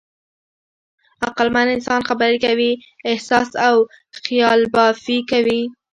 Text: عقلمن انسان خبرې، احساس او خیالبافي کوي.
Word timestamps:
عقلمن 1.27 1.67
انسان 1.75 2.01
خبرې، 2.09 2.71
احساس 3.11 3.49
او 3.67 3.75
خیالبافي 4.23 5.17
کوي. 5.31 5.61